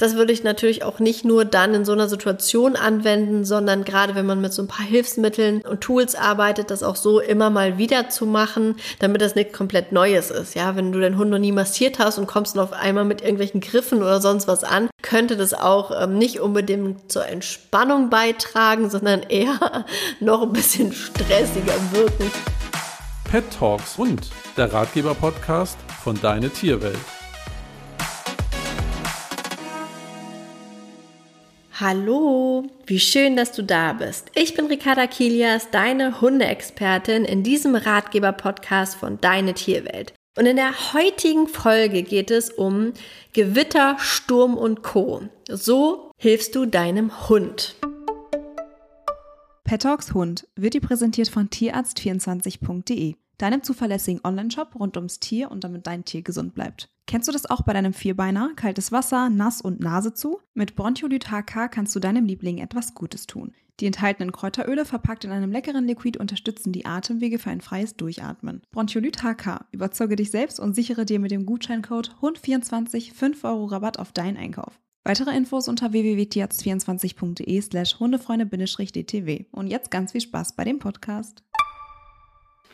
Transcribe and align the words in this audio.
Das 0.00 0.14
würde 0.16 0.32
ich 0.32 0.42
natürlich 0.42 0.82
auch 0.82 0.98
nicht 0.98 1.26
nur 1.26 1.44
dann 1.44 1.74
in 1.74 1.84
so 1.84 1.92
einer 1.92 2.08
Situation 2.08 2.74
anwenden, 2.74 3.44
sondern 3.44 3.84
gerade 3.84 4.14
wenn 4.14 4.24
man 4.24 4.40
mit 4.40 4.50
so 4.50 4.62
ein 4.62 4.66
paar 4.66 4.86
Hilfsmitteln 4.86 5.60
und 5.60 5.82
Tools 5.82 6.14
arbeitet, 6.14 6.70
das 6.70 6.82
auch 6.82 6.96
so 6.96 7.20
immer 7.20 7.50
mal 7.50 7.76
wieder 7.76 8.08
zu 8.08 8.24
machen, 8.24 8.76
damit 8.98 9.20
das 9.20 9.34
nichts 9.34 9.52
komplett 9.52 9.92
Neues 9.92 10.30
ist. 10.30 10.54
Ja, 10.54 10.74
wenn 10.74 10.90
du 10.90 11.00
deinen 11.00 11.18
Hund 11.18 11.30
noch 11.30 11.38
nie 11.38 11.52
massiert 11.52 11.98
hast 11.98 12.16
und 12.16 12.26
kommst 12.26 12.56
dann 12.56 12.62
auf 12.62 12.72
einmal 12.72 13.04
mit 13.04 13.20
irgendwelchen 13.20 13.60
Griffen 13.60 13.98
oder 13.98 14.22
sonst 14.22 14.48
was 14.48 14.64
an, 14.64 14.88
könnte 15.02 15.36
das 15.36 15.52
auch 15.52 15.90
ähm, 16.02 16.16
nicht 16.16 16.40
unbedingt 16.40 17.12
zur 17.12 17.26
Entspannung 17.26 18.08
beitragen, 18.08 18.88
sondern 18.88 19.22
eher 19.24 19.84
noch 20.20 20.40
ein 20.40 20.54
bisschen 20.54 20.94
stressiger 20.94 21.74
wirken. 21.92 22.32
Pet 23.30 23.44
Talks 23.50 23.98
Hund, 23.98 24.30
der 24.56 24.72
Ratgeber-Podcast 24.72 25.76
von 26.02 26.18
Deine 26.22 26.48
Tierwelt. 26.48 26.96
Hallo, 31.80 32.66
wie 32.84 33.00
schön, 33.00 33.36
dass 33.36 33.52
du 33.52 33.62
da 33.62 33.94
bist. 33.94 34.30
Ich 34.34 34.52
bin 34.52 34.66
Ricarda 34.66 35.06
Kilias, 35.06 35.70
deine 35.70 36.20
Hundeexpertin 36.20 37.24
in 37.24 37.42
diesem 37.42 37.74
Ratgeber-Podcast 37.74 38.96
von 38.96 39.18
Deine 39.18 39.54
Tierwelt. 39.54 40.12
Und 40.36 40.44
in 40.44 40.56
der 40.56 40.92
heutigen 40.92 41.48
Folge 41.48 42.02
geht 42.02 42.30
es 42.30 42.50
um 42.50 42.92
Gewitter, 43.32 43.96
Sturm 43.98 44.58
und 44.58 44.82
Co. 44.82 45.22
So 45.48 46.10
hilfst 46.18 46.54
du 46.54 46.66
deinem 46.66 47.30
Hund. 47.30 47.76
Pet 49.64 49.80
Talks 49.80 50.12
Hund 50.12 50.46
wird 50.56 50.74
dir 50.74 50.82
präsentiert 50.82 51.28
von 51.28 51.48
tierarzt24.de, 51.48 53.14
deinem 53.42 53.62
zuverlässigen 53.62 54.20
Onlineshop 54.24 54.74
rund 54.78 54.96
ums 54.96 55.20
Tier 55.20 55.50
und 55.50 55.64
damit 55.64 55.86
dein 55.86 56.04
Tier 56.04 56.22
gesund 56.22 56.54
bleibt. 56.54 56.90
Kennst 57.06 57.26
du 57.26 57.32
das 57.32 57.46
auch 57.46 57.62
bei 57.62 57.72
deinem 57.72 57.92
Vierbeiner? 57.92 58.52
Kaltes 58.54 58.92
Wasser, 58.92 59.30
nass 59.30 59.60
und 59.60 59.80
Nase 59.80 60.14
zu? 60.14 60.40
Mit 60.54 60.76
Bronchiolyt 60.76 61.30
HK 61.30 61.68
kannst 61.68 61.94
du 61.96 62.00
deinem 62.00 62.24
Liebling 62.24 62.58
etwas 62.58 62.94
Gutes 62.94 63.26
tun. 63.26 63.52
Die 63.80 63.86
enthaltenen 63.86 64.30
Kräuteröle 64.30 64.84
verpackt 64.84 65.24
in 65.24 65.30
einem 65.30 65.50
leckeren 65.50 65.86
Liquid 65.86 66.18
unterstützen 66.18 66.70
die 66.70 66.84
Atemwege 66.84 67.38
für 67.38 67.50
ein 67.50 67.62
freies 67.62 67.96
Durchatmen. 67.96 68.62
Bronchiolyt 68.70 69.22
HK. 69.22 69.64
Überzeuge 69.72 70.16
dich 70.16 70.30
selbst 70.30 70.60
und 70.60 70.74
sichere 70.74 71.06
dir 71.06 71.18
mit 71.18 71.30
dem 71.30 71.46
Gutscheincode 71.46 72.14
HUND24 72.20 73.14
5 73.14 73.42
Euro 73.44 73.64
Rabatt 73.64 73.98
auf 73.98 74.12
deinen 74.12 74.36
Einkauf. 74.36 74.78
Weitere 75.02 75.34
Infos 75.34 75.66
unter 75.66 75.92
www.tierarzt24.de 75.92 77.60
slash 77.62 77.98
hundefreunde-dtw. 77.98 79.46
Und 79.50 79.68
jetzt 79.68 79.90
ganz 79.90 80.12
viel 80.12 80.20
Spaß 80.20 80.56
bei 80.56 80.64
dem 80.64 80.78
Podcast. 80.78 81.42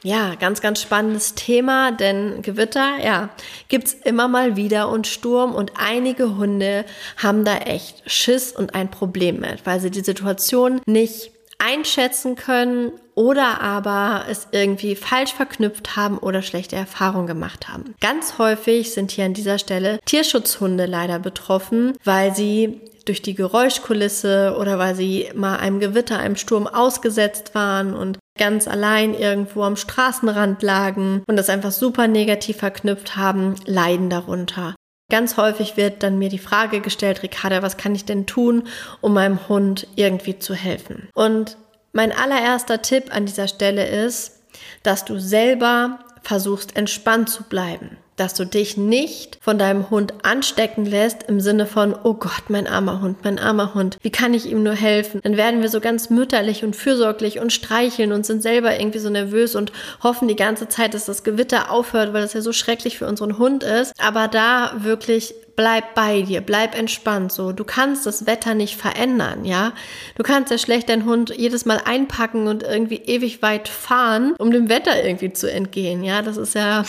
Ja, 0.07 0.37
ganz, 0.37 0.61
ganz 0.61 0.81
spannendes 0.81 1.35
Thema, 1.35 1.91
denn 1.91 2.41
Gewitter, 2.41 3.05
ja, 3.05 3.29
gibt's 3.67 3.93
immer 3.93 4.29
mal 4.29 4.55
wieder 4.55 4.89
und 4.89 5.09
Sturm 5.09 5.53
und 5.53 5.73
einige 5.75 6.37
Hunde 6.37 6.85
haben 7.17 7.45
da 7.45 7.57
echt 7.57 8.09
Schiss 8.09 8.53
und 8.53 8.77
ein 8.77 8.89
Problem 8.89 9.41
mit, 9.41 9.67
weil 9.67 9.81
sie 9.81 9.91
die 9.91 10.05
Situation 10.05 10.81
nicht 10.87 11.33
einschätzen 11.59 12.37
können 12.37 12.93
oder 13.17 13.61
aber 13.61 14.27
es 14.31 14.47
irgendwie 14.53 14.95
falsch 14.95 15.33
verknüpft 15.33 15.97
haben 15.97 16.19
oder 16.19 16.41
schlechte 16.41 16.77
Erfahrungen 16.77 17.27
gemacht 17.27 17.67
haben. 17.67 17.97
Ganz 18.01 18.39
häufig 18.39 18.95
sind 18.95 19.11
hier 19.11 19.25
an 19.25 19.35
dieser 19.35 19.59
Stelle 19.59 19.99
Tierschutzhunde 20.05 20.87
leider 20.87 21.19
betroffen, 21.19 21.95
weil 22.05 22.33
sie 22.33 22.81
durch 23.07 23.23
die 23.23 23.35
Geräuschkulisse 23.35 24.57
oder 24.57 24.79
weil 24.79 24.95
sie 24.95 25.31
mal 25.35 25.57
einem 25.57 25.81
Gewitter, 25.81 26.21
einem 26.21 26.37
Sturm 26.37 26.69
ausgesetzt 26.69 27.57
waren 27.57 27.93
und 27.93 28.19
ganz 28.39 28.69
allein 28.69 29.15
irgendwo 29.15 29.63
am 29.63 29.77
Straßenrand 29.77 30.63
lagen 30.63 31.23
und 31.27 31.37
das 31.37 31.49
einfach 31.49 31.73
super 31.73 32.09
negativ 32.09 32.59
verknüpft 32.59 33.17
haben, 33.17 33.57
leiden 33.65 34.11
darunter. 34.11 34.75
Ganz 35.11 35.37
häufig 35.37 35.77
wird 35.77 36.03
dann 36.03 36.19
mir 36.19 36.29
die 36.29 36.39
Frage 36.39 36.81
gestellt, 36.81 37.23
Ricarda, 37.23 37.63
was 37.63 37.77
kann 37.77 37.95
ich 37.95 38.05
denn 38.05 38.27
tun, 38.27 38.65
um 39.01 39.15
meinem 39.15 39.49
Hund 39.49 39.87
irgendwie 39.95 40.39
zu 40.39 40.55
helfen? 40.55 41.09
Und 41.15 41.57
mein 41.93 42.13
allererster 42.13 42.83
Tipp 42.83 43.15
an 43.15 43.27
dieser 43.27 43.47
Stelle 43.47 43.87
ist, 43.87 44.41
dass 44.83 45.05
du 45.05 45.19
selber 45.19 46.01
versuchst, 46.23 46.77
entspannt 46.77 47.29
zu 47.29 47.45
bleiben 47.45 47.99
dass 48.17 48.35
du 48.35 48.45
dich 48.45 48.77
nicht 48.77 49.39
von 49.41 49.59
deinem 49.59 49.91
Hund 49.91 50.15
anstecken 50.23 50.85
lässt 50.87 51.25
im 51.25 51.41
Sinne 51.41 51.67
von, 51.67 51.95
oh 52.03 52.15
Gott, 52.15 52.49
mein 52.49 52.67
armer 52.67 53.01
Hund, 53.01 53.19
mein 53.25 53.39
armer 53.39 53.75
Hund, 53.75 53.99
wie 54.03 54.11
kann 54.11 54.35
ich 54.35 54.47
ihm 54.47 54.63
nur 54.63 54.75
helfen? 54.75 55.21
Dann 55.23 55.37
werden 55.37 55.63
wir 55.63 55.69
so 55.69 55.81
ganz 55.81 56.11
mütterlich 56.11 56.65
und 56.65 56.75
fürsorglich 56.75 57.39
und 57.39 57.53
streicheln 57.53 58.13
und 58.13 58.27
sind 58.27 58.43
selber 58.43 58.79
irgendwie 58.79 58.99
so 58.99 59.11
nervös 59.11 59.55
und 59.55 59.73
hoffen 60.03 60.29
die 60.29 60.37
ganze 60.37 60.69
Zeit, 60.69 60.95
dass 60.95 61.05
das 61.05 61.25
Gewitter 61.25 61.71
aufhört, 61.71 62.13
weil 62.13 62.23
das 62.23 62.33
ja 62.33 62.41
so 62.41 62.53
schrecklich 62.53 62.99
für 62.99 63.07
unseren 63.07 63.39
Hund 63.39 63.63
ist. 63.63 63.93
Aber 63.99 64.29
da 64.29 64.73
wirklich 64.79 65.35
bleib 65.57 65.95
bei 65.95 66.23
dir, 66.23 66.43
bleib 66.43 66.79
entspannt 66.79 67.33
so. 67.33 67.53
Du 67.53 67.65
kannst 67.65 68.07
das 68.07 68.27
Wetter 68.27 68.55
nicht 68.55 68.77
verändern, 68.77 69.45
ja? 69.45 69.73
Du 70.15 70.23
kannst 70.23 70.51
ja 70.51 70.59
schlecht 70.59 70.89
deinen 70.89 71.07
Hund 71.07 71.35
jedes 71.35 71.65
Mal 71.65 71.81
einpacken 71.85 72.47
und 72.47 72.63
irgendwie 72.63 72.97
ewig 73.07 73.43
weit 73.43 73.69
fahren, 73.69 74.35
um 74.39 74.51
dem 74.51 74.69
Wetter 74.69 75.03
irgendwie 75.03 75.33
zu 75.33 75.51
entgehen, 75.51 76.05
ja? 76.05 76.23
Das 76.23 76.37
ist 76.37 76.55
ja 76.55 76.85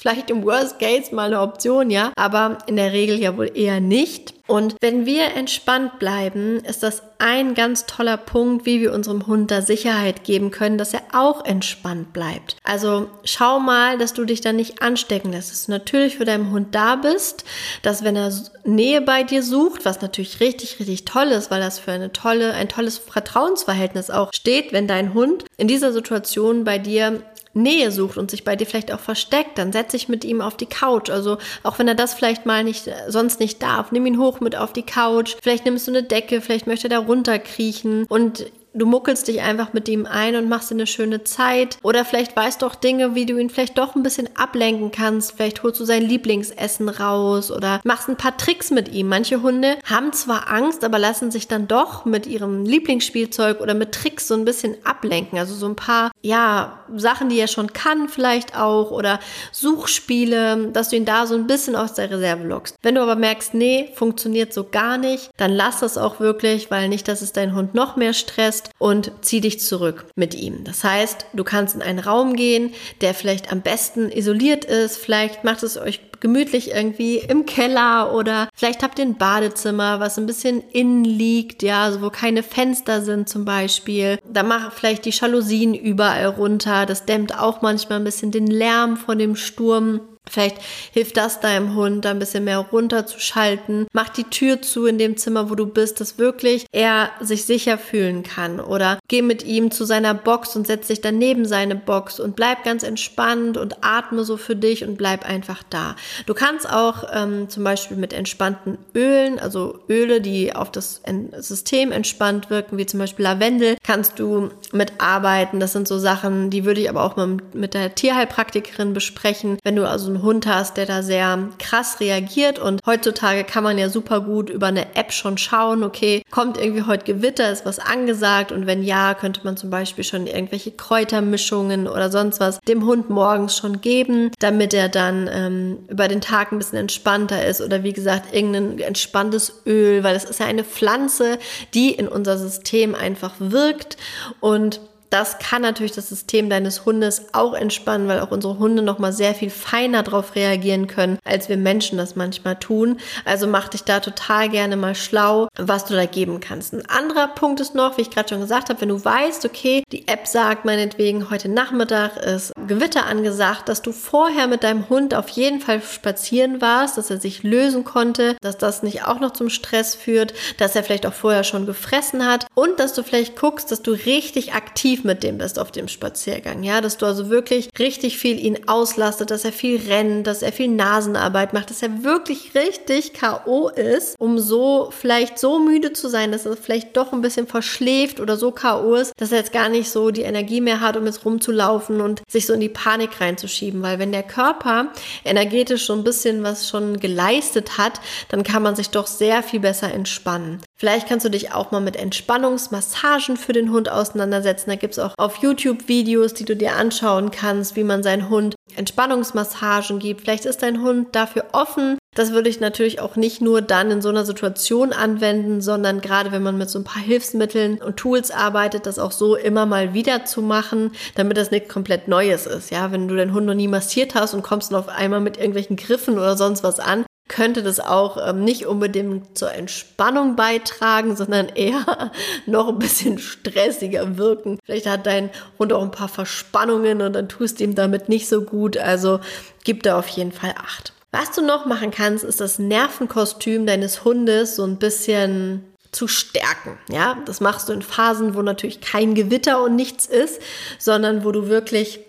Vielleicht 0.00 0.30
im 0.30 0.44
Worst 0.46 0.78
Case 0.78 1.14
mal 1.14 1.26
eine 1.26 1.42
Option, 1.42 1.90
ja, 1.90 2.12
aber 2.16 2.56
in 2.66 2.76
der 2.76 2.94
Regel 2.94 3.18
ja 3.18 3.36
wohl 3.36 3.50
eher 3.54 3.80
nicht. 3.80 4.32
Und 4.46 4.74
wenn 4.80 5.04
wir 5.04 5.36
entspannt 5.36 5.98
bleiben, 5.98 6.60
ist 6.60 6.82
das 6.82 7.02
ein 7.18 7.54
ganz 7.54 7.84
toller 7.84 8.16
Punkt, 8.16 8.64
wie 8.64 8.80
wir 8.80 8.94
unserem 8.94 9.26
Hund 9.26 9.50
da 9.50 9.60
Sicherheit 9.60 10.24
geben 10.24 10.50
können, 10.50 10.78
dass 10.78 10.94
er 10.94 11.02
auch 11.12 11.44
entspannt 11.44 12.14
bleibt. 12.14 12.56
Also 12.64 13.08
schau 13.24 13.60
mal, 13.60 13.98
dass 13.98 14.14
du 14.14 14.24
dich 14.24 14.40
da 14.40 14.54
nicht 14.54 14.80
anstecken 14.80 15.32
lässt, 15.32 15.52
dass 15.52 15.66
du 15.66 15.72
natürlich 15.72 16.16
für 16.16 16.24
deinen 16.24 16.50
Hund 16.50 16.74
da 16.74 16.96
bist, 16.96 17.44
dass 17.82 18.02
wenn 18.02 18.16
er 18.16 18.32
Nähe 18.64 19.02
bei 19.02 19.22
dir 19.22 19.42
sucht, 19.42 19.84
was 19.84 20.00
natürlich 20.00 20.40
richtig, 20.40 20.80
richtig 20.80 21.04
toll 21.04 21.28
ist, 21.28 21.50
weil 21.50 21.60
das 21.60 21.78
für 21.78 21.92
eine 21.92 22.10
tolle, 22.10 22.54
ein 22.54 22.70
tolles 22.70 22.96
Vertrauensverhältnis 22.96 24.10
auch 24.10 24.30
steht, 24.32 24.72
wenn 24.72 24.88
dein 24.88 25.12
Hund 25.12 25.44
in 25.58 25.68
dieser 25.68 25.92
Situation 25.92 26.64
bei 26.64 26.78
dir 26.78 27.22
Nähe 27.52 27.90
sucht 27.90 28.16
und 28.16 28.30
sich 28.30 28.44
bei 28.44 28.56
dir 28.56 28.66
vielleicht 28.66 28.92
auch 28.92 29.00
versteckt, 29.00 29.58
dann 29.58 29.72
setz 29.72 29.92
dich 29.92 30.08
mit 30.08 30.24
ihm 30.24 30.40
auf 30.40 30.56
die 30.56 30.66
Couch. 30.66 31.10
Also 31.10 31.38
auch 31.62 31.78
wenn 31.78 31.88
er 31.88 31.94
das 31.94 32.14
vielleicht 32.14 32.46
mal 32.46 32.62
nicht 32.62 32.88
sonst 33.08 33.40
nicht 33.40 33.62
darf, 33.62 33.92
nimm 33.92 34.06
ihn 34.06 34.18
hoch 34.18 34.40
mit 34.40 34.56
auf 34.56 34.72
die 34.72 34.84
Couch. 34.84 35.36
Vielleicht 35.42 35.64
nimmst 35.64 35.86
du 35.86 35.92
eine 35.92 36.02
Decke, 36.02 36.40
vielleicht 36.40 36.66
möchte 36.66 36.86
er 36.86 36.90
da 36.90 36.98
runterkriechen 36.98 38.06
und 38.08 38.46
du 38.72 38.86
muckelst 38.86 39.28
dich 39.28 39.40
einfach 39.40 39.72
mit 39.72 39.88
ihm 39.88 40.06
ein 40.06 40.36
und 40.36 40.48
machst 40.48 40.70
dir 40.70 40.74
eine 40.74 40.86
schöne 40.86 41.24
Zeit. 41.24 41.78
Oder 41.82 42.04
vielleicht 42.04 42.36
weißt 42.36 42.62
du 42.62 42.66
auch 42.66 42.74
Dinge, 42.74 43.14
wie 43.14 43.26
du 43.26 43.36
ihn 43.38 43.50
vielleicht 43.50 43.78
doch 43.78 43.94
ein 43.94 44.02
bisschen 44.02 44.28
ablenken 44.36 44.92
kannst. 44.92 45.32
Vielleicht 45.32 45.62
holst 45.62 45.80
du 45.80 45.84
sein 45.84 46.02
Lieblingsessen 46.02 46.88
raus 46.88 47.50
oder 47.50 47.80
machst 47.84 48.08
ein 48.08 48.16
paar 48.16 48.36
Tricks 48.36 48.70
mit 48.70 48.92
ihm. 48.92 49.08
Manche 49.08 49.42
Hunde 49.42 49.76
haben 49.84 50.12
zwar 50.12 50.50
Angst, 50.50 50.84
aber 50.84 50.98
lassen 50.98 51.30
sich 51.30 51.48
dann 51.48 51.68
doch 51.68 52.04
mit 52.04 52.26
ihrem 52.26 52.64
Lieblingsspielzeug 52.64 53.60
oder 53.60 53.74
mit 53.74 53.92
Tricks 53.92 54.28
so 54.28 54.34
ein 54.34 54.44
bisschen 54.44 54.76
ablenken. 54.84 55.38
Also 55.38 55.54
so 55.54 55.66
ein 55.66 55.76
paar, 55.76 56.10
ja, 56.22 56.84
Sachen, 56.96 57.28
die 57.28 57.38
er 57.38 57.48
schon 57.48 57.72
kann 57.72 58.08
vielleicht 58.08 58.56
auch 58.56 58.90
oder 58.90 59.20
Suchspiele, 59.52 60.68
dass 60.72 60.90
du 60.90 60.96
ihn 60.96 61.04
da 61.04 61.26
so 61.26 61.34
ein 61.34 61.46
bisschen 61.46 61.76
aus 61.76 61.94
der 61.94 62.10
Reserve 62.10 62.46
lockst. 62.46 62.76
Wenn 62.82 62.94
du 62.94 63.00
aber 63.00 63.16
merkst, 63.16 63.54
nee, 63.54 63.90
funktioniert 63.94 64.52
so 64.52 64.64
gar 64.64 64.98
nicht, 64.98 65.30
dann 65.36 65.52
lass 65.52 65.80
das 65.80 65.98
auch 65.98 66.20
wirklich, 66.20 66.70
weil 66.70 66.88
nicht, 66.88 67.08
dass 67.08 67.22
es 67.22 67.32
deinen 67.32 67.54
Hund 67.54 67.74
noch 67.74 67.96
mehr 67.96 68.12
stresst 68.12 68.59
fest 68.60 68.70
und 68.78 69.12
zieh 69.22 69.40
dich 69.40 69.60
zurück 69.60 70.06
mit 70.16 70.34
ihm. 70.34 70.64
Das 70.64 70.84
heißt, 70.84 71.26
du 71.32 71.44
kannst 71.44 71.74
in 71.74 71.82
einen 71.82 71.98
Raum 71.98 72.34
gehen, 72.34 72.72
der 73.00 73.14
vielleicht 73.14 73.52
am 73.52 73.62
besten 73.62 74.10
isoliert 74.10 74.64
ist. 74.64 74.96
Vielleicht 74.96 75.44
macht 75.44 75.62
es 75.62 75.76
euch 75.76 76.00
gemütlich 76.20 76.72
irgendwie 76.72 77.16
im 77.16 77.46
Keller 77.46 78.14
oder 78.14 78.48
vielleicht 78.54 78.82
habt 78.82 78.98
ihr 78.98 79.06
ein 79.06 79.16
Badezimmer, 79.16 80.00
was 80.00 80.18
ein 80.18 80.26
bisschen 80.26 80.62
innen 80.70 81.04
liegt, 81.04 81.62
ja, 81.62 81.84
also 81.84 82.02
wo 82.02 82.10
keine 82.10 82.42
Fenster 82.42 83.00
sind 83.00 83.28
zum 83.28 83.46
Beispiel. 83.46 84.18
Da 84.30 84.42
mach 84.42 84.72
vielleicht 84.72 85.06
die 85.06 85.10
Jalousien 85.10 85.74
überall 85.74 86.26
runter. 86.26 86.84
Das 86.84 87.06
dämmt 87.06 87.38
auch 87.38 87.62
manchmal 87.62 88.00
ein 88.00 88.04
bisschen 88.04 88.32
den 88.32 88.46
Lärm 88.46 88.98
von 88.98 89.18
dem 89.18 89.34
Sturm. 89.34 90.00
Vielleicht 90.28 90.58
hilft 90.92 91.16
das 91.16 91.40
deinem 91.40 91.74
Hund, 91.74 92.04
da 92.04 92.10
ein 92.10 92.18
bisschen 92.18 92.44
mehr 92.44 92.58
runterzuschalten. 92.58 93.86
Mach 93.92 94.08
die 94.10 94.24
Tür 94.24 94.62
zu 94.62 94.86
in 94.86 94.98
dem 94.98 95.16
Zimmer, 95.16 95.50
wo 95.50 95.54
du 95.54 95.66
bist, 95.66 96.00
dass 96.00 96.18
wirklich 96.18 96.66
er 96.72 97.10
sich 97.20 97.46
sicher 97.46 97.78
fühlen 97.78 98.22
kann. 98.22 98.60
Oder 98.60 98.98
geh 99.08 99.22
mit 99.22 99.44
ihm 99.44 99.70
zu 99.70 99.84
seiner 99.84 100.14
Box 100.14 100.54
und 100.54 100.66
setz 100.66 100.86
dich 100.86 101.00
dann 101.00 101.18
neben 101.18 101.46
seine 101.46 101.74
Box 101.74 102.20
und 102.20 102.36
bleib 102.36 102.64
ganz 102.64 102.82
entspannt 102.82 103.56
und 103.56 103.78
atme 103.82 104.24
so 104.24 104.36
für 104.36 104.54
dich 104.54 104.84
und 104.84 104.96
bleib 104.96 105.24
einfach 105.24 105.62
da. 105.68 105.96
Du 106.26 106.34
kannst 106.34 106.70
auch 106.70 107.04
ähm, 107.12 107.48
zum 107.48 107.64
Beispiel 107.64 107.96
mit 107.96 108.12
entspannten 108.12 108.78
Ölen, 108.94 109.38
also 109.38 109.80
Öle, 109.88 110.20
die 110.20 110.54
auf 110.54 110.70
das 110.70 111.02
System 111.38 111.90
entspannt 111.90 112.50
wirken, 112.50 112.78
wie 112.78 112.86
zum 112.86 113.00
Beispiel 113.00 113.24
Lavendel, 113.24 113.76
kannst 113.82 114.18
du 114.18 114.50
mitarbeiten. 114.70 115.58
Das 115.58 115.72
sind 115.72 115.88
so 115.88 115.98
Sachen, 115.98 116.50
die 116.50 116.64
würde 116.64 116.80
ich 116.80 116.88
aber 116.88 117.02
auch 117.02 117.16
mal 117.16 117.38
mit 117.52 117.74
der 117.74 117.94
Tierheilpraktikerin 117.94 118.92
besprechen. 118.92 119.58
Wenn 119.64 119.76
du 119.76 119.88
also 119.88 120.09
so 120.16 120.22
Hund 120.22 120.46
hast, 120.46 120.76
der 120.76 120.86
da 120.86 121.02
sehr 121.02 121.38
krass 121.58 122.00
reagiert. 122.00 122.58
Und 122.58 122.80
heutzutage 122.86 123.44
kann 123.44 123.64
man 123.64 123.78
ja 123.78 123.88
super 123.88 124.20
gut 124.20 124.50
über 124.50 124.66
eine 124.66 124.94
App 124.96 125.12
schon 125.12 125.38
schauen, 125.38 125.82
okay, 125.82 126.22
kommt 126.30 126.58
irgendwie 126.58 126.84
heute 126.84 127.04
Gewitter, 127.04 127.50
ist 127.50 127.66
was 127.66 127.78
angesagt? 127.78 128.52
Und 128.52 128.66
wenn 128.66 128.82
ja, 128.82 129.14
könnte 129.14 129.40
man 129.44 129.56
zum 129.56 129.70
Beispiel 129.70 130.04
schon 130.04 130.26
irgendwelche 130.26 130.70
Kräutermischungen 130.72 131.88
oder 131.88 132.10
sonst 132.10 132.40
was 132.40 132.60
dem 132.60 132.84
Hund 132.84 133.10
morgens 133.10 133.56
schon 133.56 133.80
geben, 133.80 134.30
damit 134.38 134.74
er 134.74 134.88
dann 134.88 135.28
ähm, 135.32 135.78
über 135.88 136.08
den 136.08 136.20
Tag 136.20 136.52
ein 136.52 136.58
bisschen 136.58 136.78
entspannter 136.78 137.44
ist 137.44 137.60
oder 137.60 137.82
wie 137.82 137.92
gesagt 137.92 138.34
irgendein 138.34 138.78
entspanntes 138.78 139.62
Öl, 139.66 140.02
weil 140.04 140.16
es 140.16 140.24
ist 140.24 140.40
ja 140.40 140.46
eine 140.46 140.64
Pflanze, 140.64 141.38
die 141.74 141.90
in 141.90 142.08
unser 142.08 142.38
System 142.38 142.94
einfach 142.94 143.34
wirkt. 143.38 143.96
Und 144.40 144.80
das 145.10 145.38
kann 145.38 145.62
natürlich 145.62 145.92
das 145.92 146.08
System 146.08 146.48
deines 146.48 146.86
Hundes 146.86 147.26
auch 147.32 147.54
entspannen, 147.54 148.08
weil 148.08 148.20
auch 148.20 148.30
unsere 148.30 148.58
Hunde 148.58 148.82
noch 148.82 148.98
mal 148.98 149.12
sehr 149.12 149.34
viel 149.34 149.50
feiner 149.50 150.02
darauf 150.02 150.36
reagieren 150.36 150.86
können, 150.86 151.18
als 151.24 151.48
wir 151.48 151.56
Menschen 151.56 151.98
das 151.98 152.16
manchmal 152.16 152.56
tun. 152.56 152.98
Also 153.24 153.46
mach 153.48 153.68
dich 153.68 153.82
da 153.82 154.00
total 154.00 154.48
gerne 154.48 154.76
mal 154.76 154.94
schlau, 154.94 155.48
was 155.58 155.84
du 155.84 155.94
da 155.94 156.06
geben 156.06 156.40
kannst. 156.40 156.72
Ein 156.72 156.88
anderer 156.88 157.28
Punkt 157.28 157.60
ist 157.60 157.74
noch, 157.74 157.96
wie 157.96 158.02
ich 158.02 158.10
gerade 158.10 158.28
schon 158.28 158.40
gesagt 158.40 158.68
habe, 158.68 158.80
wenn 158.80 158.88
du 158.88 159.04
weißt, 159.04 159.44
okay, 159.44 159.82
die 159.90 160.06
App 160.06 160.26
sagt 160.26 160.64
meinetwegen, 160.64 161.28
heute 161.30 161.48
Nachmittag 161.48 162.16
ist 162.16 162.52
Gewitter 162.68 163.06
angesagt, 163.06 163.68
dass 163.68 163.82
du 163.82 163.92
vorher 163.92 164.46
mit 164.46 164.62
deinem 164.62 164.88
Hund 164.88 165.14
auf 165.14 165.28
jeden 165.30 165.60
Fall 165.60 165.82
spazieren 165.82 166.60
warst, 166.60 166.98
dass 166.98 167.10
er 167.10 167.20
sich 167.20 167.42
lösen 167.42 167.84
konnte, 167.84 168.36
dass 168.40 168.58
das 168.58 168.84
nicht 168.84 169.04
auch 169.04 169.18
noch 169.18 169.32
zum 169.32 169.50
Stress 169.50 169.96
führt, 169.96 170.34
dass 170.58 170.76
er 170.76 170.84
vielleicht 170.84 171.06
auch 171.06 171.12
vorher 171.12 171.42
schon 171.42 171.66
gefressen 171.66 172.26
hat 172.26 172.46
und 172.54 172.78
dass 172.78 172.94
du 172.94 173.02
vielleicht 173.02 173.36
guckst, 173.36 173.72
dass 173.72 173.82
du 173.82 173.90
richtig 173.90 174.54
aktiv 174.54 174.99
mit 175.04 175.22
dem 175.22 175.38
bist 175.38 175.58
auf 175.58 175.70
dem 175.70 175.88
Spaziergang. 175.88 176.62
Ja, 176.62 176.80
dass 176.80 176.96
du 176.96 177.06
also 177.06 177.30
wirklich 177.30 177.68
richtig 177.78 178.18
viel 178.18 178.38
ihn 178.38 178.68
auslastet, 178.68 179.30
dass 179.30 179.44
er 179.44 179.52
viel 179.52 179.80
rennt, 179.88 180.26
dass 180.26 180.42
er 180.42 180.52
viel 180.52 180.68
Nasenarbeit 180.68 181.52
macht, 181.52 181.70
dass 181.70 181.82
er 181.82 182.04
wirklich 182.04 182.54
richtig 182.54 183.12
K.O. 183.12 183.68
ist, 183.68 184.16
um 184.18 184.38
so 184.38 184.90
vielleicht 184.90 185.38
so 185.38 185.58
müde 185.58 185.92
zu 185.92 186.08
sein, 186.08 186.32
dass 186.32 186.46
er 186.46 186.56
vielleicht 186.56 186.96
doch 186.96 187.12
ein 187.12 187.20
bisschen 187.20 187.46
verschläft 187.46 188.20
oder 188.20 188.36
so 188.36 188.50
K.O. 188.50 188.94
ist, 188.94 189.12
dass 189.16 189.32
er 189.32 189.38
jetzt 189.38 189.52
gar 189.52 189.68
nicht 189.68 189.90
so 189.90 190.10
die 190.10 190.22
Energie 190.22 190.60
mehr 190.60 190.80
hat, 190.80 190.96
um 190.96 191.06
jetzt 191.06 191.24
rumzulaufen 191.24 192.00
und 192.00 192.22
sich 192.30 192.46
so 192.46 192.52
in 192.52 192.60
die 192.60 192.68
Panik 192.68 193.20
reinzuschieben. 193.20 193.82
Weil 193.82 193.98
wenn 193.98 194.12
der 194.12 194.22
Körper 194.22 194.88
energetisch 195.24 195.86
so 195.86 195.92
ein 195.92 196.04
bisschen 196.04 196.42
was 196.42 196.68
schon 196.68 197.00
geleistet 197.00 197.78
hat, 197.78 198.00
dann 198.28 198.42
kann 198.42 198.62
man 198.62 198.76
sich 198.76 198.90
doch 198.90 199.06
sehr 199.06 199.42
viel 199.42 199.60
besser 199.60 199.92
entspannen. 199.92 200.60
Vielleicht 200.80 201.06
kannst 201.06 201.26
du 201.26 201.30
dich 201.30 201.52
auch 201.52 201.72
mal 201.72 201.82
mit 201.82 201.96
Entspannungsmassagen 201.96 203.36
für 203.36 203.52
den 203.52 203.70
Hund 203.70 203.90
auseinandersetzen. 203.90 204.70
Da 204.70 204.76
gibt 204.76 204.94
es 204.94 204.98
auch 204.98 205.12
auf 205.18 205.36
YouTube 205.42 205.88
Videos, 205.88 206.32
die 206.32 206.46
du 206.46 206.56
dir 206.56 206.74
anschauen 206.76 207.30
kannst, 207.30 207.76
wie 207.76 207.84
man 207.84 208.02
seinen 208.02 208.30
Hund 208.30 208.54
Entspannungsmassagen 208.76 209.98
gibt. 209.98 210.22
Vielleicht 210.22 210.46
ist 210.46 210.62
dein 210.62 210.80
Hund 210.80 211.08
dafür 211.14 211.48
offen. 211.52 211.98
Das 212.14 212.32
würde 212.32 212.48
ich 212.48 212.60
natürlich 212.60 212.98
auch 212.98 213.16
nicht 213.16 213.42
nur 213.42 213.60
dann 213.60 213.90
in 213.90 214.00
so 214.00 214.08
einer 214.08 214.24
Situation 214.24 214.94
anwenden, 214.94 215.60
sondern 215.60 216.00
gerade 216.00 216.32
wenn 216.32 216.42
man 216.42 216.56
mit 216.56 216.70
so 216.70 216.78
ein 216.78 216.84
paar 216.84 217.02
Hilfsmitteln 217.02 217.82
und 217.82 217.98
Tools 217.98 218.30
arbeitet, 218.30 218.86
das 218.86 218.98
auch 218.98 219.12
so 219.12 219.36
immer 219.36 219.66
mal 219.66 219.92
wieder 219.92 220.24
zu 220.24 220.40
machen, 220.40 220.92
damit 221.14 221.36
das 221.36 221.50
nicht 221.50 221.68
komplett 221.68 222.08
Neues 222.08 222.46
ist. 222.46 222.70
Ja, 222.70 222.90
wenn 222.90 223.06
du 223.06 223.16
deinen 223.16 223.34
Hund 223.34 223.44
noch 223.44 223.52
nie 223.52 223.68
massiert 223.68 224.14
hast 224.14 224.32
und 224.32 224.42
kommst 224.42 224.72
dann 224.72 224.78
auf 224.78 224.88
einmal 224.88 225.20
mit 225.20 225.36
irgendwelchen 225.36 225.76
Griffen 225.76 226.14
oder 226.14 226.38
sonst 226.38 226.64
was 226.64 226.80
an, 226.80 227.04
könnte 227.30 227.62
das 227.62 227.78
auch 227.78 228.18
ähm, 228.28 228.44
nicht 228.44 228.66
unbedingt 228.66 229.38
zur 229.38 229.52
Entspannung 229.52 230.34
beitragen, 230.34 231.14
sondern 231.14 231.48
eher 231.48 232.10
noch 232.46 232.68
ein 232.68 232.78
bisschen 232.78 233.18
stressiger 233.18 234.18
wirken. 234.18 234.58
Vielleicht 234.64 234.86
hat 234.86 235.06
dein 235.06 235.30
Hund 235.58 235.72
auch 235.72 235.82
ein 235.82 235.92
paar 235.92 236.08
Verspannungen 236.08 237.00
und 237.00 237.12
dann 237.12 237.28
tust 237.28 237.60
du 237.60 237.64
ihm 237.64 237.76
damit 237.76 238.08
nicht 238.08 238.28
so 238.28 238.42
gut. 238.42 238.76
Also 238.76 239.20
gib 239.64 239.84
da 239.84 239.96
auf 239.98 240.08
jeden 240.08 240.32
Fall 240.32 240.54
Acht. 240.58 240.92
Was 241.12 241.30
du 241.30 241.42
noch 241.42 241.66
machen 241.66 241.92
kannst, 241.92 242.24
ist 242.24 242.40
das 242.40 242.58
Nervenkostüm 242.58 243.64
deines 243.64 244.04
Hundes 244.04 244.56
so 244.56 244.64
ein 244.64 244.78
bisschen 244.78 245.64
zu 245.92 246.08
stärken. 246.08 246.78
Ja, 246.88 247.16
das 247.26 247.40
machst 247.40 247.68
du 247.68 247.72
in 247.72 247.82
Phasen, 247.82 248.34
wo 248.34 248.42
natürlich 248.42 248.80
kein 248.80 249.14
Gewitter 249.14 249.62
und 249.62 249.76
nichts 249.76 250.06
ist, 250.06 250.40
sondern 250.78 251.24
wo 251.24 251.30
du 251.32 251.48
wirklich 251.48 252.00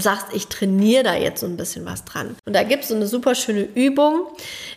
sagst, 0.00 0.26
ich 0.32 0.48
trainiere 0.48 1.04
da 1.04 1.14
jetzt 1.14 1.40
so 1.40 1.46
ein 1.46 1.56
bisschen 1.56 1.84
was 1.84 2.04
dran. 2.04 2.36
Und 2.44 2.54
da 2.54 2.62
gibt 2.62 2.82
es 2.82 2.88
so 2.88 2.94
eine 2.94 3.06
super 3.06 3.34
schöne 3.34 3.62
Übung, 3.62 4.26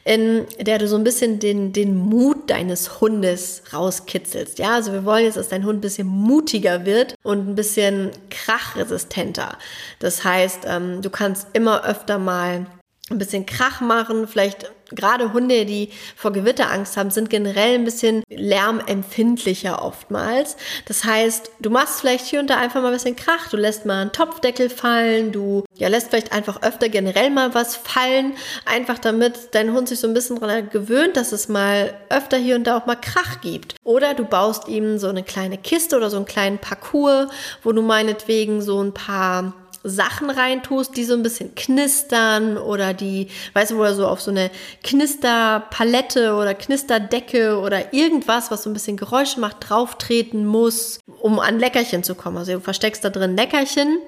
in 0.03 0.45
der 0.59 0.79
du 0.79 0.87
so 0.87 0.95
ein 0.95 1.03
bisschen 1.03 1.39
den, 1.39 1.73
den 1.73 1.95
Mut 1.95 2.49
deines 2.49 3.01
Hundes 3.01 3.63
rauskitzelst. 3.73 4.59
Ja, 4.59 4.75
also 4.75 4.93
wir 4.93 5.05
wollen 5.05 5.25
jetzt, 5.25 5.37
dass 5.37 5.49
dein 5.49 5.65
Hund 5.65 5.79
ein 5.79 5.81
bisschen 5.81 6.07
mutiger 6.07 6.85
wird 6.85 7.15
und 7.23 7.49
ein 7.49 7.55
bisschen 7.55 8.11
krachresistenter. 8.29 9.57
Das 9.99 10.23
heißt, 10.23 10.61
ähm, 10.65 11.01
du 11.01 11.09
kannst 11.09 11.47
immer 11.53 11.85
öfter 11.85 12.17
mal 12.17 12.65
ein 13.11 13.17
bisschen 13.17 13.45
Krach 13.45 13.81
machen, 13.81 14.27
vielleicht 14.27 14.71
gerade 14.95 15.33
Hunde, 15.33 15.65
die 15.65 15.89
vor 16.15 16.31
Gewitterangst 16.31 16.97
haben, 16.97 17.11
sind 17.11 17.29
generell 17.29 17.75
ein 17.75 17.85
bisschen 17.85 18.23
lärmempfindlicher 18.29 19.83
oftmals. 19.83 20.57
Das 20.85 21.03
heißt, 21.03 21.51
du 21.59 21.69
machst 21.69 22.01
vielleicht 22.01 22.25
hier 22.25 22.39
und 22.39 22.49
da 22.49 22.57
einfach 22.57 22.81
mal 22.81 22.87
ein 22.87 22.93
bisschen 22.93 23.15
Krach, 23.15 23.49
du 23.49 23.57
lässt 23.57 23.85
mal 23.85 24.01
einen 24.01 24.11
Topfdeckel 24.11 24.69
fallen, 24.69 25.31
du 25.31 25.63
ja, 25.75 25.87
lässt 25.87 26.09
vielleicht 26.09 26.33
einfach 26.33 26.61
öfter 26.61 26.89
generell 26.89 27.29
mal 27.29 27.53
was 27.53 27.75
fallen, 27.75 28.33
einfach 28.65 28.99
damit 28.99 29.49
dein 29.53 29.73
Hund 29.73 29.87
sich 29.87 29.99
so 29.99 30.07
ein 30.07 30.13
bisschen 30.13 30.39
daran 30.39 30.69
gewöhnt, 30.69 31.17
dass 31.17 31.31
es 31.31 31.47
mal 31.47 31.93
öfter 32.09 32.37
hier 32.37 32.55
und 32.55 32.65
da 32.65 32.77
auch 32.77 32.85
mal 32.85 32.95
Krach 32.95 33.41
gibt. 33.41 33.75
Oder 33.83 34.13
du 34.13 34.25
baust 34.25 34.67
ihm 34.67 34.97
so 34.97 35.07
eine 35.07 35.23
kleine 35.23 35.57
Kiste 35.57 35.97
oder 35.97 36.09
so 36.09 36.17
einen 36.17 36.25
kleinen 36.25 36.57
Parcours, 36.57 37.31
wo 37.63 37.71
du 37.71 37.81
meinetwegen 37.81 38.61
so 38.61 38.81
ein 38.81 38.93
paar 38.93 39.53
Sachen 39.83 40.29
reintust, 40.29 40.95
die 40.95 41.03
so 41.03 41.13
ein 41.13 41.23
bisschen 41.23 41.55
knistern 41.55 42.57
oder 42.57 42.93
die, 42.93 43.27
weißt 43.53 43.71
du, 43.71 43.77
wo 43.77 43.83
er 43.83 43.95
so 43.95 44.07
auf 44.07 44.21
so 44.21 44.31
eine 44.31 44.51
Knisterpalette 44.83 46.35
oder 46.35 46.53
Knisterdecke 46.53 47.59
oder 47.59 47.93
irgendwas, 47.93 48.51
was 48.51 48.63
so 48.63 48.69
ein 48.69 48.73
bisschen 48.73 48.97
Geräusche 48.97 49.39
macht, 49.39 49.69
drauftreten 49.69 50.45
muss, 50.45 50.99
um 51.21 51.39
an 51.39 51.59
Leckerchen 51.59 52.03
zu 52.03 52.15
kommen. 52.15 52.37
Also 52.37 52.53
du 52.53 52.59
versteckst 52.59 53.03
da 53.03 53.09
drin 53.09 53.35
Leckerchen 53.35 53.99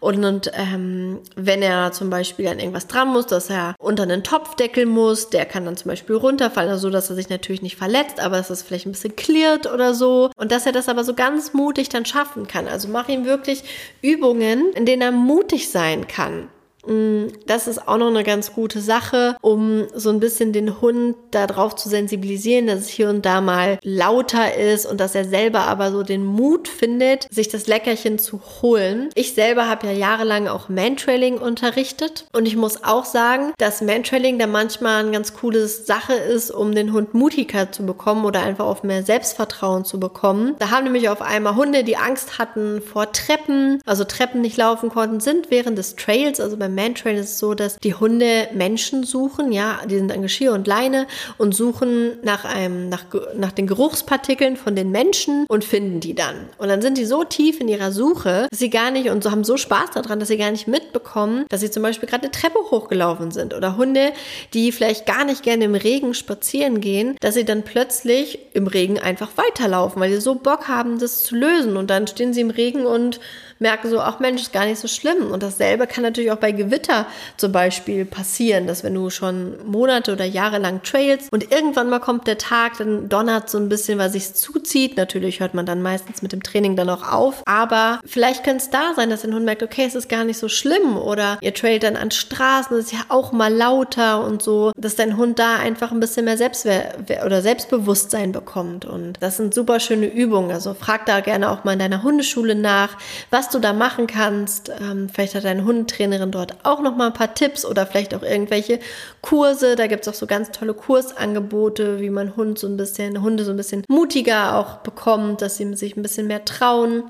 und, 0.00 0.24
und 0.24 0.50
ähm, 0.54 1.20
wenn 1.36 1.62
er 1.62 1.92
zum 1.92 2.10
Beispiel 2.10 2.48
an 2.48 2.58
irgendwas 2.58 2.86
dran 2.86 3.08
muss, 3.08 3.26
dass 3.26 3.50
er 3.50 3.74
unter 3.78 4.04
einen 4.04 4.22
Topfdeckel 4.22 4.86
muss, 4.86 5.30
der 5.30 5.44
kann 5.44 5.64
dann 5.64 5.76
zum 5.76 5.88
Beispiel 5.90 6.16
runterfallen, 6.16 6.70
also 6.70 6.88
so, 6.88 6.90
dass 6.90 7.10
er 7.10 7.16
sich 7.16 7.28
natürlich 7.28 7.62
nicht 7.62 7.76
verletzt, 7.76 8.20
aber 8.20 8.36
dass 8.36 8.50
es 8.50 8.62
vielleicht 8.62 8.86
ein 8.86 8.92
bisschen 8.92 9.16
klirrt 9.16 9.72
oder 9.72 9.94
so 9.94 10.30
und 10.36 10.52
dass 10.52 10.66
er 10.66 10.72
das 10.72 10.88
aber 10.88 11.04
so 11.04 11.14
ganz 11.14 11.52
mutig 11.52 11.88
dann 11.88 12.06
schaffen 12.06 12.46
kann. 12.46 12.68
Also 12.68 12.88
mach 12.88 13.08
ihm 13.08 13.24
wirklich 13.24 13.64
Übungen, 14.00 14.72
in 14.72 14.86
denen 14.86 15.02
er 15.02 15.12
mutig 15.12 15.70
sein 15.70 16.06
kann. 16.06 16.48
Mm, 16.86 17.28
das 17.46 17.66
ist 17.66 17.86
auch 17.86 17.98
noch 17.98 18.08
eine 18.08 18.24
ganz 18.24 18.52
gute 18.52 18.80
Sache, 18.80 19.36
um 19.40 19.86
so 19.94 20.10
ein 20.10 20.20
bisschen 20.20 20.52
den 20.52 20.80
Hund 20.80 21.16
darauf 21.30 21.76
zu 21.76 21.88
sensibilisieren, 21.88 22.66
dass 22.66 22.80
es 22.80 22.88
hier 22.88 23.08
und 23.08 23.24
da 23.24 23.40
mal 23.40 23.78
lauter 23.82 24.56
ist 24.56 24.86
und 24.86 25.00
dass 25.00 25.14
er 25.14 25.24
selber 25.24 25.60
aber 25.60 25.92
so 25.92 26.02
den 26.02 26.24
Mut 26.24 26.68
findet, 26.68 27.26
sich 27.30 27.48
das 27.48 27.66
Leckerchen 27.66 28.18
zu 28.18 28.40
holen. 28.62 29.10
Ich 29.14 29.34
selber 29.34 29.68
habe 29.68 29.86
ja 29.86 29.92
jahrelang 29.92 30.48
auch 30.48 30.68
Mantrailing 30.68 31.38
unterrichtet 31.38 32.26
und 32.32 32.46
ich 32.46 32.56
muss 32.56 32.84
auch 32.84 33.04
sagen, 33.04 33.52
dass 33.58 33.80
Mantrailing 33.80 34.38
da 34.38 34.46
manchmal 34.46 35.02
eine 35.02 35.12
ganz 35.12 35.34
coole 35.34 35.66
Sache 35.66 36.14
ist, 36.14 36.50
um 36.50 36.74
den 36.74 36.92
Hund 36.92 37.14
mutiger 37.14 37.70
zu 37.70 37.86
bekommen 37.86 38.24
oder 38.24 38.42
einfach 38.42 38.66
auf 38.66 38.82
mehr 38.82 39.02
Selbstvertrauen 39.02 39.84
zu 39.84 40.00
bekommen. 40.00 40.56
Da 40.58 40.70
haben 40.70 40.84
nämlich 40.84 41.08
auf 41.08 41.22
einmal 41.22 41.56
Hunde, 41.56 41.84
die 41.84 41.96
Angst 41.96 42.38
hatten 42.38 42.82
vor 42.82 43.12
Treppen, 43.12 43.80
also 43.86 44.04
Treppen 44.04 44.40
nicht 44.40 44.56
laufen 44.56 44.90
konnten, 44.90 45.20
sind 45.20 45.50
während 45.50 45.78
des 45.78 45.96
Trails, 45.96 46.40
also 46.40 46.56
beim 46.56 46.71
beim 46.72 46.86
Mantrain 46.86 47.16
ist 47.16 47.30
es 47.30 47.38
so, 47.38 47.54
dass 47.54 47.76
die 47.78 47.94
Hunde 47.94 48.48
Menschen 48.52 49.04
suchen, 49.04 49.52
ja, 49.52 49.80
die 49.88 49.96
sind 49.96 50.12
an 50.12 50.22
Geschirr 50.22 50.52
und 50.52 50.66
Leine 50.66 51.06
und 51.38 51.54
suchen 51.54 52.18
nach 52.22 52.44
einem, 52.44 52.88
nach, 52.88 53.04
nach 53.36 53.52
den 53.52 53.66
Geruchspartikeln 53.66 54.56
von 54.56 54.74
den 54.74 54.90
Menschen 54.90 55.46
und 55.48 55.64
finden 55.64 56.00
die 56.00 56.14
dann. 56.14 56.48
Und 56.58 56.68
dann 56.68 56.82
sind 56.82 56.98
die 56.98 57.04
so 57.04 57.24
tief 57.24 57.60
in 57.60 57.68
ihrer 57.68 57.92
Suche, 57.92 58.46
dass 58.50 58.58
sie 58.58 58.70
gar 58.70 58.90
nicht 58.90 59.10
und 59.10 59.22
so 59.22 59.30
haben 59.30 59.44
so 59.44 59.56
Spaß 59.56 59.90
daran, 59.94 60.18
dass 60.18 60.28
sie 60.28 60.36
gar 60.36 60.50
nicht 60.50 60.68
mitbekommen, 60.68 61.44
dass 61.48 61.60
sie 61.60 61.70
zum 61.70 61.82
Beispiel 61.82 62.08
gerade 62.08 62.24
eine 62.24 62.32
Treppe 62.32 62.58
hochgelaufen 62.58 63.30
sind 63.30 63.54
oder 63.54 63.76
Hunde, 63.76 64.12
die 64.54 64.72
vielleicht 64.72 65.06
gar 65.06 65.24
nicht 65.24 65.42
gerne 65.42 65.64
im 65.64 65.74
Regen 65.74 66.14
spazieren 66.14 66.80
gehen, 66.80 67.16
dass 67.20 67.34
sie 67.34 67.44
dann 67.44 67.62
plötzlich 67.62 68.38
im 68.54 68.66
Regen 68.66 68.98
einfach 68.98 69.30
weiterlaufen, 69.36 70.00
weil 70.00 70.10
sie 70.10 70.20
so 70.20 70.34
Bock 70.34 70.68
haben, 70.68 70.98
das 70.98 71.22
zu 71.22 71.34
lösen 71.34 71.76
und 71.76 71.90
dann 71.90 72.06
stehen 72.06 72.32
sie 72.32 72.40
im 72.40 72.50
Regen 72.50 72.86
und 72.86 73.20
merken 73.62 73.88
so, 73.88 74.00
ach 74.00 74.20
Mensch, 74.20 74.42
ist 74.42 74.52
gar 74.52 74.66
nicht 74.66 74.78
so 74.78 74.88
schlimm. 74.88 75.30
Und 75.30 75.42
dasselbe 75.42 75.86
kann 75.86 76.02
natürlich 76.02 76.30
auch 76.30 76.36
bei 76.36 76.52
Gewitter 76.52 77.06
zum 77.36 77.52
Beispiel 77.52 78.04
passieren, 78.04 78.66
dass 78.66 78.84
wenn 78.84 78.94
du 78.94 79.08
schon 79.08 79.54
Monate 79.64 80.12
oder 80.12 80.24
Jahre 80.24 80.58
lang 80.58 80.82
trails 80.82 81.28
und 81.30 81.50
irgendwann 81.50 81.88
mal 81.88 82.00
kommt 82.00 82.26
der 82.26 82.38
Tag, 82.38 82.76
dann 82.78 83.08
donnert 83.08 83.48
so 83.48 83.58
ein 83.58 83.68
bisschen, 83.68 83.98
weil 83.98 84.10
sich 84.10 84.34
zuzieht. 84.34 84.96
Natürlich 84.96 85.40
hört 85.40 85.54
man 85.54 85.64
dann 85.64 85.80
meistens 85.80 86.20
mit 86.20 86.32
dem 86.32 86.42
Training 86.42 86.76
dann 86.76 86.90
auch 86.90 87.10
auf. 87.10 87.42
Aber 87.46 88.00
vielleicht 88.04 88.44
könnte 88.44 88.64
es 88.64 88.70
da 88.70 88.92
sein, 88.94 89.08
dass 89.08 89.22
der 89.22 89.32
Hund 89.32 89.44
merkt, 89.44 89.62
okay, 89.62 89.84
es 89.86 89.94
ist 89.94 90.08
gar 90.08 90.24
nicht 90.24 90.38
so 90.38 90.48
schlimm. 90.48 90.96
Oder 90.96 91.38
ihr 91.40 91.54
trailt 91.54 91.84
dann 91.84 91.96
an 91.96 92.10
Straßen, 92.10 92.76
das 92.76 92.86
ist 92.86 92.92
ja 92.92 93.04
auch 93.08 93.32
mal 93.32 93.52
lauter 93.52 94.24
und 94.24 94.42
so, 94.42 94.72
dass 94.76 94.96
dein 94.96 95.16
Hund 95.16 95.38
da 95.38 95.56
einfach 95.56 95.92
ein 95.92 96.00
bisschen 96.00 96.24
mehr 96.24 96.36
Selbstwehr 96.36 96.94
oder 97.24 97.42
Selbstbewusstsein 97.42 98.32
bekommt. 98.32 98.84
Und 98.84 99.14
das 99.20 99.36
sind 99.36 99.54
super 99.54 99.78
schöne 99.80 100.06
Übungen. 100.06 100.50
Also 100.50 100.74
frag 100.74 101.06
da 101.06 101.20
gerne 101.20 101.50
auch 101.50 101.64
mal 101.64 101.74
in 101.74 101.78
deiner 101.78 102.02
Hundeschule 102.02 102.54
nach, 102.54 102.96
was 103.30 103.48
du 103.52 103.58
da 103.58 103.72
machen 103.72 104.06
kannst. 104.06 104.70
Ähm, 104.80 105.08
vielleicht 105.08 105.34
hat 105.34 105.44
deine 105.44 105.64
Hundetrainerin 105.64 106.30
dort 106.30 106.56
auch 106.64 106.80
noch 106.80 106.96
mal 106.96 107.08
ein 107.08 107.12
paar 107.12 107.34
Tipps 107.34 107.64
oder 107.64 107.86
vielleicht 107.86 108.14
auch 108.14 108.22
irgendwelche 108.22 108.80
Kurse. 109.20 109.76
Da 109.76 109.86
gibt 109.86 110.02
es 110.02 110.08
auch 110.08 110.18
so 110.18 110.26
ganz 110.26 110.50
tolle 110.50 110.74
Kursangebote, 110.74 112.00
wie 112.00 112.10
man 112.10 112.36
Hund 112.36 112.58
so 112.58 112.66
ein 112.66 112.76
bisschen, 112.76 113.22
Hunde 113.22 113.44
so 113.44 113.52
ein 113.52 113.56
bisschen 113.56 113.84
mutiger 113.88 114.58
auch 114.58 114.78
bekommt, 114.78 115.42
dass 115.42 115.56
sie 115.56 115.74
sich 115.74 115.96
ein 115.96 116.02
bisschen 116.02 116.26
mehr 116.26 116.44
trauen. 116.44 117.04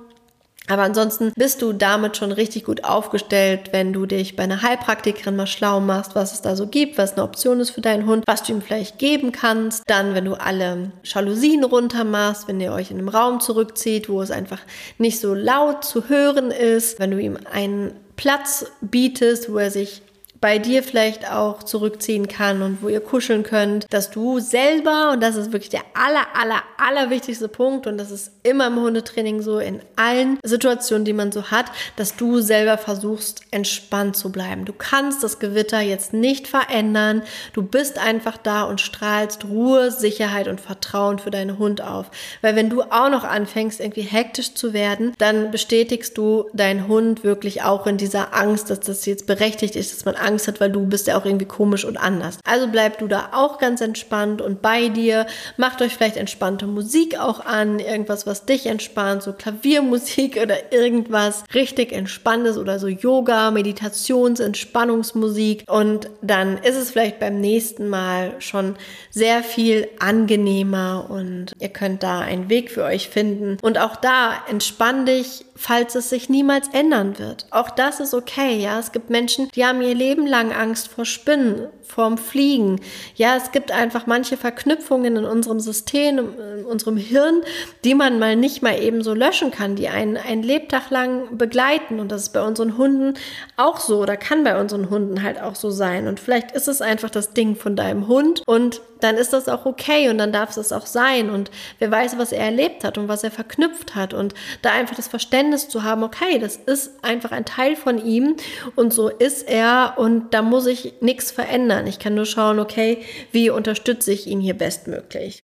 Aber 0.69 0.83
ansonsten 0.83 1.33
bist 1.35 1.61
du 1.61 1.73
damit 1.73 2.17
schon 2.17 2.31
richtig 2.31 2.65
gut 2.65 2.85
aufgestellt, 2.85 3.73
wenn 3.73 3.93
du 3.93 4.07
dich 4.07 4.37
bei 4.37 4.45
einer 4.45 4.63
Heilpraktikerin 4.63 5.35
mal 5.35 5.47
schlau 5.47 5.81
machst, 5.81 6.15
was 6.15 6.33
es 6.33 6.41
da 6.41 6.55
so 6.55 6.69
gibt, 6.69 6.99
was 6.99 7.15
eine 7.15 7.25
Option 7.25 7.59
ist 7.61 7.71
für 7.71 7.81
deinen 7.81 8.07
Hund, 8.07 8.25
was 8.27 8.45
du 8.45 8.53
ihm 8.53 8.63
vielleicht 8.63 8.99
geben 8.99 9.33
kannst. 9.33 9.83
Dann, 9.89 10.15
wenn 10.15 10.25
du 10.25 10.35
alle 10.35 10.93
Jalousien 11.03 11.65
runter 11.65 12.05
machst, 12.05 12.47
wenn 12.47 12.61
ihr 12.61 12.73
euch 12.73 12.91
in 12.91 12.99
einem 12.99 13.09
Raum 13.09 13.41
zurückzieht, 13.41 14.09
wo 14.09 14.23
es 14.23 14.31
einfach 14.31 14.61
nicht 14.99 15.21
so 15.21 15.35
laut 15.35 15.85
zu 15.85 16.09
hören 16.09 16.53
ist, 16.53 17.01
wenn 17.01 17.11
du 17.11 17.19
ihm 17.19 17.39
einen 17.53 17.93
Platz 18.17 18.67
bietest, 18.81 19.53
wo 19.53 19.59
er 19.59 19.71
sich 19.71 20.03
bei 20.43 20.59
dir 20.59 20.83
vielleicht 20.83 21.31
auch 21.31 21.63
zurückziehen 21.63 22.27
kann 22.27 22.63
und 22.63 22.83
wo 22.83 22.89
ihr 22.89 23.01
kuscheln 23.01 23.45
könnt, 23.45 23.87
dass 23.91 24.11
du 24.11 24.41
selber, 24.41 25.13
und 25.13 25.23
das 25.23 25.37
ist 25.37 25.53
wirklich 25.53 25.71
der 25.71 25.85
aller, 25.95 26.27
aller, 26.35 26.63
aller 26.79 27.11
wichtigste 27.11 27.47
Punkt, 27.47 27.87
und 27.87 27.97
das 27.97 28.11
ist 28.11 28.33
immer 28.43 28.67
im 28.67 28.75
Hundetraining 28.75 29.41
so, 29.41 29.61
in 29.61 29.81
allen 29.95 30.41
Situationen, 30.43 31.05
die 31.05 31.13
man 31.13 31.31
so 31.31 31.53
hat, 31.53 31.67
dass 31.95 32.17
du 32.17 32.41
selber 32.41 32.77
versuchst, 32.77 33.43
entspannt 33.53 34.17
zu 34.17 34.33
bleiben. 34.33 34.65
Du 34.65 34.73
kannst 34.73 35.23
das 35.23 35.39
Gewitter 35.39 35.81
jetzt 35.81 36.13
nicht 36.13 36.49
verändern. 36.49 37.23
Du 37.53 37.63
bist 37.63 38.01
einfach 38.01 38.37
da 38.37 38.65
und 38.65 38.81
strahlst 38.81 39.45
Ruhe, 39.45 39.93
Sicherheit 39.93 40.49
und 40.49 40.61
Vertrauen 40.61 41.21
für 41.21 41.31
deinen 41.31 41.59
Hund 41.59 41.83
auf. 41.83 42.11
Weil 42.41 42.57
wenn 42.57 42.69
du 42.69 42.83
auch 42.83 43.11
noch 43.11 43.23
anfängst, 43.23 43.79
irgendwie 43.79 44.03
hektisch 44.03 44.55
zu 44.55 44.73
werden, 44.73 45.13
dann 45.19 45.53
bestätigst 45.53 46.19
du 46.19 46.47
deinen 46.53 46.89
Hund 46.89 47.23
wirklich 47.23 47.63
auch 47.63 47.87
in 47.87 47.97
dieser 47.97 48.35
Angst, 48.35 48.71
dass 48.71 48.81
das 48.81 49.07
jetzt 49.07 49.29
berechtigt 49.29 49.77
ist, 49.77 49.93
dass 49.93 50.05
man 50.05 50.17
Angst 50.17 50.32
Angst 50.33 50.49
hat, 50.49 50.61
weil 50.61 50.71
du 50.71 50.87
bist 50.87 51.07
ja 51.07 51.19
auch 51.19 51.27
irgendwie 51.27 51.45
komisch 51.45 51.85
und 51.85 51.99
anders. 51.99 52.39
Also 52.45 52.67
bleib 52.69 52.99
du 52.99 53.07
da 53.07 53.31
auch 53.33 53.59
ganz 53.59 53.81
entspannt 53.81 54.41
und 54.41 54.63
bei 54.63 54.89
dir. 54.89 55.27
Macht 55.59 55.83
euch 55.83 55.95
vielleicht 55.95 56.17
entspannte 56.17 56.67
Musik 56.67 57.19
auch 57.19 57.45
an, 57.45 57.79
irgendwas, 57.79 58.27
was 58.27 58.47
dich 58.47 58.67
entspannt, 58.67 59.23
so 59.23 59.33
Klaviermusik 59.33 60.37
oder 60.43 60.73
irgendwas 60.73 61.45
richtig 61.55 61.93
entspanntes 61.93 62.57
oder 62.57 62.79
so 62.79 62.89
Yoga, 62.89 63.51
Meditations, 63.51 64.41
Entspannungsmusik 64.41 65.65
und 65.69 66.09
dann 66.23 66.59
ist 66.59 66.77
es 66.77 66.91
vielleicht 66.91 67.21
beim 67.21 67.41
nächsten 67.41 67.89
Mal 67.89 68.35
schon 68.39 68.77
sehr 69.11 69.43
viel 69.43 69.89
angenehmer 69.99 71.07
und 71.11 71.53
ihr 71.59 71.69
könnt 71.69 72.03
da 72.03 72.21
einen 72.21 72.49
Weg 72.49 72.71
für 72.71 72.85
euch 72.85 73.09
finden 73.09 73.59
und 73.61 73.79
auch 73.79 73.97
da 73.97 74.33
entspann 74.49 75.05
dich 75.05 75.45
falls 75.63 75.95
es 75.95 76.11
sich 76.11 76.29
niemals 76.29 76.69
ändern 76.73 77.19
wird. 77.19 77.47
Auch 77.51 77.71
das 77.71 78.01
ist 78.01 78.15
okay, 78.15 78.59
ja. 78.59 78.79
Es 78.79 78.91
gibt 78.91 79.11
Menschen, 79.11 79.49
die 79.55 79.65
haben 79.65 79.81
ihr 79.81 79.95
Leben 79.95 80.22
lang 80.27 80.53
Angst 80.53 80.89
vor 80.89 81.05
Spinnen, 81.05 81.67
vorm 81.83 82.19
Fliegen. 82.19 82.81
Ja, 83.15 83.37
es 83.37 83.53
gibt 83.53 83.71
einfach 83.71 84.07
manche 84.07 84.37
Verknüpfungen 84.37 85.17
in 85.17 85.25
unserem 85.25 85.61
System, 85.61 86.19
in 86.59 86.65
unserem 86.65 86.97
Hirn, 86.97 87.43
die 87.85 87.95
man 87.95 88.19
mal 88.19 88.37
nicht 88.37 88.63
mal 88.63 88.81
eben 88.81 89.03
so 89.03 89.15
löschen 89.15 89.51
kann, 89.51 89.77
die 89.77 89.89
einen 89.89 90.17
ein 90.17 90.43
Lebtag 90.43 90.91
lang 90.91 91.37
begleiten. 91.37 92.01
Und 92.01 92.11
das 92.11 92.23
ist 92.23 92.33
bei 92.33 92.43
unseren 92.43 92.77
Hunden 92.79 93.15
auch 93.57 93.79
so 93.79 94.01
oder 94.01 94.17
kann 94.17 94.45
bei 94.45 94.61
unseren 94.61 94.91
Hunden 94.91 95.23
halt 95.23 95.41
auch 95.41 95.55
so 95.55 95.71
sein. 95.71 96.09
Und 96.09 96.21
vielleicht 96.21 96.53
ist 96.53 96.69
es 96.69 96.81
einfach 96.81 97.11
das 97.11 97.33
Ding 97.33 97.57
von 97.57 97.77
deinem 97.77 98.09
Hund 98.09 98.43
und 98.47 98.81
dann 99.03 99.17
ist 99.17 99.33
das 99.33 99.49
auch 99.49 99.67
okay 99.67 100.09
und 100.09 100.19
dann 100.19 100.33
darf 100.33 100.57
es 100.57 100.73
auch 100.73 100.87
sein. 100.87 101.31
Und 101.31 101.51
wer 101.79 101.91
weiß, 101.91 102.19
was 102.19 102.33
er 102.33 102.45
erlebt 102.45 102.85
hat 102.85 102.99
und 102.99 103.09
was 103.09 103.25
er 103.25 103.31
verknüpft 103.31 103.95
hat. 103.95 104.15
Und 104.15 104.35
da 104.63 104.73
einfach 104.73 104.97
das 104.97 105.09
Verständnis 105.09 105.69
zu 105.69 105.83
haben, 105.83 106.03
okay, 106.03 106.39
das 106.39 106.57
ist 106.57 107.03
einfach 107.03 107.33
ein 107.33 107.45
Teil 107.45 107.77
von 107.77 108.05
ihm 108.05 108.37
und 108.77 108.93
so 108.93 109.09
ist 109.09 109.49
er 109.49 109.95
und 109.97 110.35
da 110.35 110.43
muss 110.43 110.67
ich 110.67 110.95
nichts 111.01 111.31
verändern 111.31 111.53
ändern. 111.53 111.87
Ich 111.87 111.99
kann 111.99 112.15
nur 112.15 112.27
schauen, 112.27 112.59
okay, 112.59 113.05
wie 113.31 113.51
unterstütze 113.51 114.13
ich 114.13 114.27
ihn 114.27 114.41
hier 114.41 114.55
bestmöglich. 114.55 115.45